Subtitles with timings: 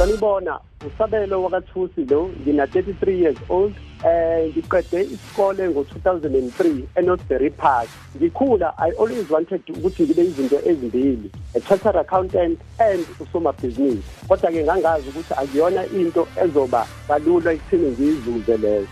[0.00, 3.74] sanibona usabelo wakathusi lo ngina-33 years old
[4.04, 7.88] eh ngiqede isikole ngo-2003 enorthbury park.
[8.16, 14.02] Ngikhula i always wanted ukuthi ngibe izinto ezimbili a chartered accountant and usomabhizinisi.
[14.28, 18.86] Kodwa-ke ngangazi ukuthi akuyona into ezoba kalula ekuthini ngiyizuze leyo.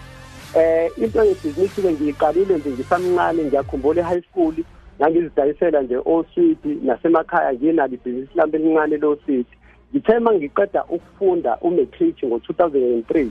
[0.54, 4.54] Eh into yebhizinisi-ke ngiyiqalile nje ngisamncane ngiyakhumbula e-high school
[5.00, 9.58] ngangizidayisela nje oswiti nasemakhaya nginalo ibhizinisi lami elincane loswiti
[9.92, 13.30] ngithe uma ngiqeda ukufunda umatric ngo-2003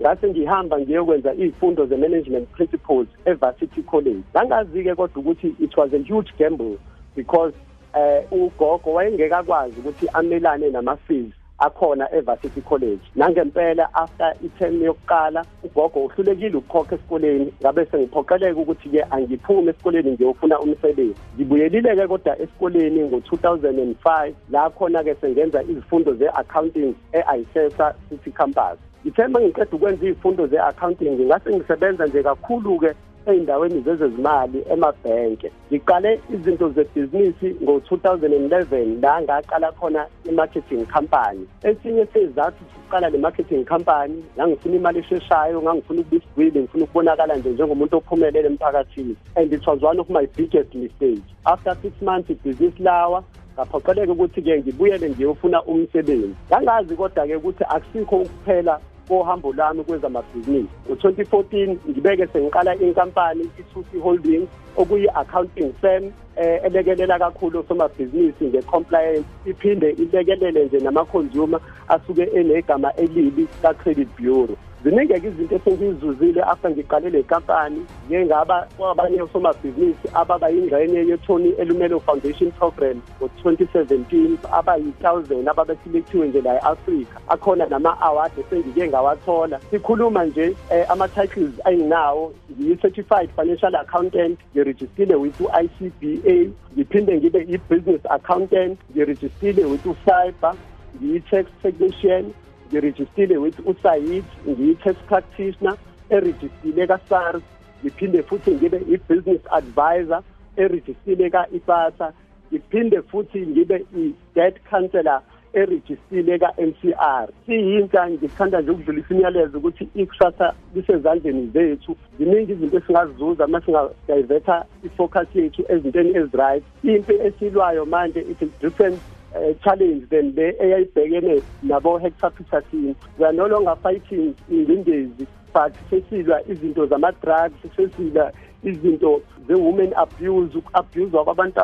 [0.00, 4.24] ngase ngihamba ngiyokwenza iy'fundo ze-management principles evarsity college.
[4.36, 6.78] Ngangazi-ke kodwa ukuthi it was a huge gamble
[7.16, 7.54] because
[7.94, 13.00] eh ugogo wayengekakwazi ukuthi amelane nama-fees akhona evarsity college.
[13.16, 17.52] Nangempela after i-term yokuqala ugogo uhlulekile ukukhokha esikoleni.
[17.60, 21.14] Ngabe sengiphoqeleka ukuthi-ke angiphume esikoleni ngiyofuna umsebenzi.
[21.34, 28.78] Ngibuyelile-ke kodwa esikoleni ngo-2005 la khona-ke sengenza izifundo ze-accounting e-isesa city campus.
[29.06, 32.94] Ngithe uma ngiqeda ukwenza iy'fundo ze-accounting ngingase ngisebenza nje kakhulu-ke
[33.26, 41.46] ey'ndaweni zezezimali emabhenke ngiqale izinto zebhizinisi ngo-2011 la ngaqala khona i-marketing company.
[41.62, 47.50] Esinye sezathu sokuqala le marketing company ngangifuna imali esheshayo ngangifuna ukuba isigwili ngifuna ukubonakala nje
[47.50, 49.16] njengomuntu ophumelele emphakathini.
[49.36, 51.28] And it was one of my biggest mistakes.
[51.44, 56.34] After six months ibhizinisi lawa ngaphoqeleka ukuthi-ke ngibuyele ngiyofuna umsebenzi.
[56.48, 65.72] Ngangazi kodwa-ke ukuthi akusikho ukuphela kohambo lami kwezamabhizinisi ngo-2014 ngibeke sengiqala inkampani i-2c holdings okuyi-accounting
[65.80, 66.04] firm
[66.36, 74.56] eh elekelela kakhulu somabhizinisi nge-compliance iphinde ilekelele nje nama-consumer asuke enegama elibi ka-credit bureau.
[74.86, 82.00] Ziningi-ke izinto esengiyizuzile after ngiqale le kampani ngike ngaba kwabanye osomabhizinisi ababa yingxenye yetony elumelo
[82.00, 87.20] foundation program ngo-2017 abayi-thousand ababeselecthiwe nje la e-afrika.
[87.28, 89.60] Akhona nama-award esengike ngawathola.
[89.70, 92.32] Sikhuluma nje um ama-titles ayinawo.
[92.50, 99.86] Ngiyi-certified financial accountant ngirejistile with u-i c b a ngiphinde ngibe i-business accountant ngirejistile with
[99.86, 100.54] u-cyber
[100.96, 102.32] ngiyi-tax technician
[102.70, 105.76] ngirejistile with usayid ngiyi-tax practitioner
[106.10, 107.42] erejistile ka-sars
[107.82, 110.22] ngiphinde futhi ngibe i-business advisor
[110.56, 112.12] erejistile ka-ipasa
[112.52, 115.20] ngiphinde futhi ngibe i-debt counselor
[115.56, 121.96] erejistile ka-NCR siyintsha ngithanda nje ukudlulisa imiyalezo ukuthi ikusasa lisezandleni zethu.
[122.18, 126.64] Ziningi izinto esingazizuza uma singadivetha ifocus yethu ezintweni ezi-right.
[126.84, 129.15] Into esilwayo manje it's a different uh,
[129.64, 136.40] challenge than le eyayibhekene nabo Hector Peterson we are no longer fighting ingcindezi but sesilwa
[136.48, 138.32] izinto zama-drugs sesilwa
[138.62, 141.60] izinto ze-women abuse uku-abuzwa kwabantu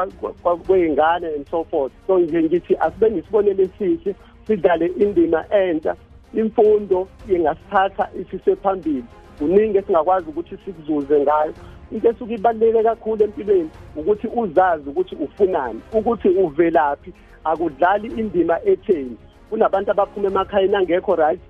[0.67, 1.93] kwey'ngane and so forth.
[2.07, 4.15] So nje ngithi asibe nesibonelo esihle
[4.47, 5.97] sidlale indima entsha
[6.35, 9.05] imfundo ingasithatha isise phambili
[9.39, 11.53] kuningi esingakwazi ukuthi sikuzuze ngayo.
[11.93, 17.13] Into esuke ibaluleke kakhulu empilweni ukuthi uzazi ukuthi ufunani ukuthi uvelaphi
[17.45, 19.17] akudlali indima etheni.
[19.51, 21.41] Kunabantu abaphuma emakhayeni angekho right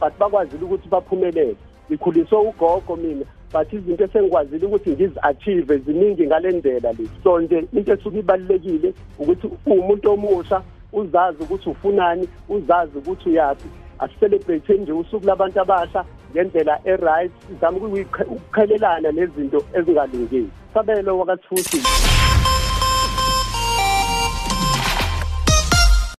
[0.00, 1.56] but bakwazile ukuthi baphumelele.
[1.90, 7.08] Ngikhuliswe ugogo mina but izinto esengikwazile ukuthi ngizi-achieve ziningi ngale ndlela le.
[7.22, 13.68] So nje into esuke ibalulekile ukuthi uwumuntu omusha uzazi ukuthi ufunani uzazi ukuthi uyaphi.
[13.98, 16.04] Asicelebrate nje usuku labantu abasha
[16.36, 20.50] ngendlela e-right sizame ukuqhelelana nezinto ezingalungile.
[20.74, 21.80] Sabelo wakathuthi.